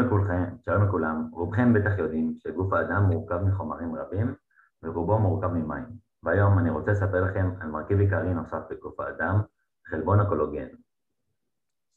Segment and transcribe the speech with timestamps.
[0.00, 1.28] שלום לכולכם, שלום לכולם.
[1.32, 4.34] רובכם בטח יודעים שגוף האדם מורכב מחומרים רבים
[4.82, 5.86] ורובו מורכב ממים.
[6.22, 9.40] והיום אני רוצה לספר לכם על מרכיב עיקרי נוסף בגוף האדם,
[9.86, 10.66] חלבון הקולוגן.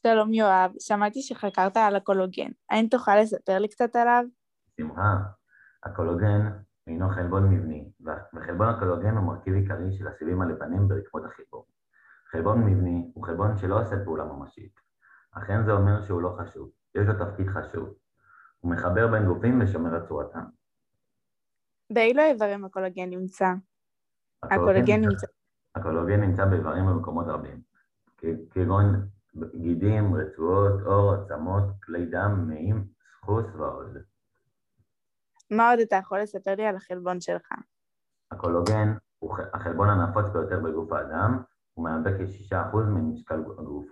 [0.06, 2.50] שלום יואב, שמעתי שחקרת על הקולוגן.
[2.70, 4.24] האם תוכל לספר לי קצת עליו?
[4.80, 5.16] שמחה,
[5.84, 6.50] הקולוגן
[6.86, 7.90] הינו חלבון מבני,
[8.34, 11.66] וחלבון הקולוגן הוא מרכיב עיקרי של הסיבים הלבנים ברקמות החיבור.
[12.30, 14.83] חלבון מבני הוא חלבון שלא עושה פעולה ממשית,
[15.48, 16.70] אין זה אומר שהוא לא חשוב.
[16.94, 17.94] יש לו תפקיד חשוב.
[18.60, 20.44] הוא מחבר בין גופים ושומר את צורתם.
[21.92, 23.46] באילו איברים הקולגן נמצא?
[24.42, 25.26] הקולגן נמצא...
[25.74, 27.60] הקולגן נמצא באיברים במקומות רבים,
[28.50, 29.08] כגון
[29.54, 32.84] גידים, רצועות, עור, עצמות, כלי דם, מעיים,
[33.16, 33.98] סחוס ועוד.
[35.50, 37.48] מה עוד אתה יכול לספר לי על החלבון שלך?
[38.30, 41.42] הקולוגן הוא החלבון הנפוץ ביותר בגוף האדם,
[41.74, 43.83] הוא מהווה כ-6% ממשקל גופו.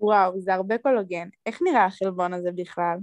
[0.00, 1.28] וואו, זה הרבה קולוגן.
[1.46, 2.98] איך נראה החלבון הזה בכלל?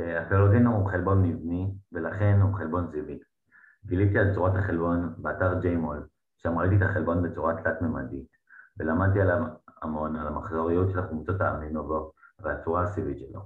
[0.00, 3.18] אה, הקולוגן הוא חלבון מבני, ולכן הוא חלבון זיוי.
[3.86, 8.26] גיליתי על צורת החלבון באתר ג'יימול, שם ראיתי את החלבון בצורה תלת-ממדית,
[8.78, 9.30] ולמדתי על
[9.82, 13.40] המון, על המחזוריות של החומצות האמינו בו, והצורה הסיבית שלו.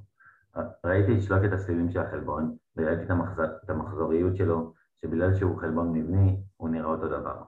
[0.84, 3.40] ראיתי את שלושת הסביבים של החלבון, וראיתי את, המחז...
[3.64, 7.42] את המחזוריות שלו, שבגלל שהוא חלבון מבני, הוא נראה אותו דבר.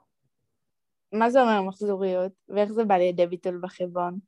[1.13, 4.19] מה זה אומר מחזוריות, ואיך זה בא לידי ביטול בחלבון?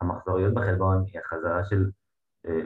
[0.00, 1.90] המחזוריות בחלבון היא החזרה של
[2.46, 2.60] אה,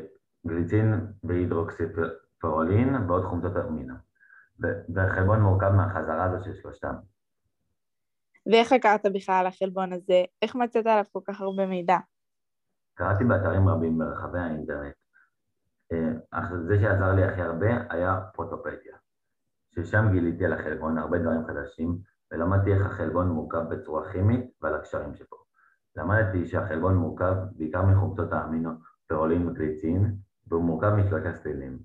[0.47, 3.95] גליצין והידרוקסיפרולין ועוד חומצות אמינו.
[4.95, 6.95] והחלבון מורכב מהחזרה הזו של שלושתם.
[8.53, 10.25] ואיך הכרת בכלל על החלבון הזה?
[10.43, 11.97] איך מצאת עליו כל כך הרבה מידע?
[12.95, 14.95] קראתי באתרים רבים ברחבי האינטרנט.
[15.93, 18.97] אה, אך זה שעזר לי הכי הרבה היה פרוטופדיה,
[19.71, 21.99] ששם גיליתי על החלבון הרבה דברים חדשים,
[22.33, 25.44] ולמדתי איך החלבון מורכב בצורה כימית ועל הקשרים שבו.
[25.97, 28.71] למדתי שהחלבון מורכב בעיקר מחומצות האמינו,
[29.07, 31.79] פירולין וגליצין, והוא מורכב משלושה סלילים.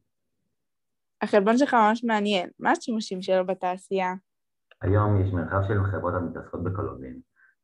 [1.22, 4.14] החלבון שלך ממש מעניין, מה השימושים שלו בתעשייה?
[4.82, 7.14] היום יש מרחב של חברות המתעסקות בקולוגן.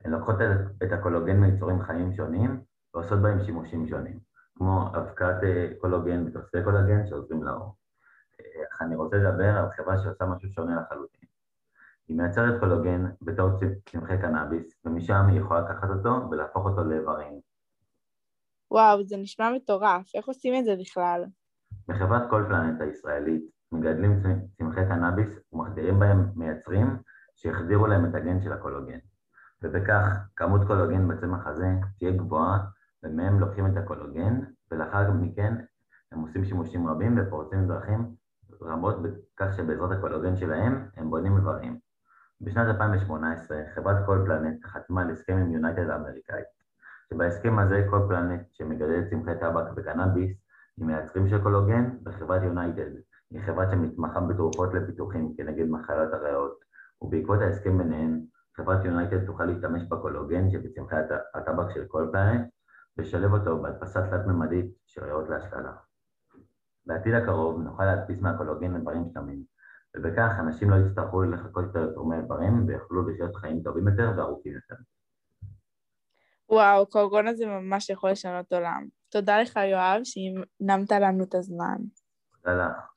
[0.05, 0.35] הן לוקחות
[0.83, 2.61] את הקולוגן מיצורים חיים שונים
[2.93, 4.19] ועושות בהם שימושים שונים,
[4.55, 7.75] כמו אבקת אה, קולוגן ותוספי קולוגן שעוזרים לאור.
[8.39, 11.24] אה, אך אני רוצה לדבר על חברה שעושה משהו שונה לחלוטין.
[12.07, 13.49] היא מייצרת קולוגן בתור
[13.89, 17.39] צמחי קנאביס, ומשם היא יכולה לקחת אותו ולהפוך אותו לאיברים.
[18.71, 21.25] וואו, זה נשמע מטורף, איך עושים את זה בכלל?
[21.87, 24.21] בחברת כל פלנט הישראלית מגדלים
[24.57, 26.97] צמחי קנאביס ומחדירים בהם מייצרים
[27.35, 28.99] שיחזירו להם את הגן של הקולוגן.
[29.61, 31.67] ובכך כמות קולוגן בצמח הזה
[31.99, 32.59] תהיה גבוהה,
[33.03, 34.39] ומהם לוקחים את הקולוגן,
[34.71, 35.55] ולאחר מכן
[36.11, 38.15] הם עושים שימושים רבים ופורצים דרכים
[38.61, 41.84] רבות בכך שבעזרת הקולוגן שלהם הם בונים איברים.
[42.41, 46.45] בשנת 2018 חברת כל פלנט חתמה על הסכם עם יונייטד האמריקאית,
[47.09, 50.31] שבהסכם הזה כל פלנט שמגדל צמחי טבק וקנאביס
[50.77, 52.91] עם מייצרים של קולוגן וחברת יונייטד
[53.31, 56.59] היא חברה שמתמחה בתרופות לפיתוחים כנגד מחלת הריאות
[57.01, 58.21] ובעקבות ההסכם ביניהן
[58.57, 60.95] חברת יונייטד תוכל להשתמש בקולוגן שבצמחי
[61.35, 62.49] הטבק של כל פלנט
[62.97, 65.73] ולשלב אותו בהדפסה תלת-ממדית של ריאות להשתלה.
[66.85, 69.43] בעתיד הקרוב נוכל להדפיס מהקולוגן לדברים שלמים
[69.95, 74.75] ובכך אנשים לא יצטרכו לחכות יותר לתורמי איברים ויוכלו לחיות חיים טובים יותר וארוכים יותר.
[76.49, 78.87] וואו, הקורגון הזה ממש יכול לשנות עולם.
[79.09, 81.77] תודה לך יואב שהנמת לנו את הזמן.
[82.43, 82.94] תודה לך.